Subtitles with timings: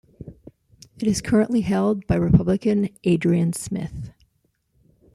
[0.97, 4.09] It is currently held by Republican Adrian Smith.